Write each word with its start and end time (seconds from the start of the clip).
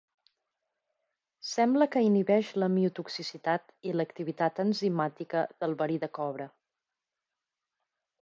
Sembla 1.49 1.87
que 1.95 2.01
inhibeix 2.05 2.47
la 2.63 2.69
miotoxicitat 2.77 3.69
i 3.89 3.93
l'activitat 3.99 4.61
enzimàtica 4.65 5.43
del 5.65 5.75
verí 5.83 5.99
de 6.05 6.09
cobra. 6.19 6.49